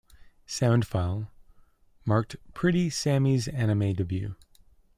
[0.47, 1.29] Soundfile,
[2.05, 4.35] marked Pretty Sammy's anime debut.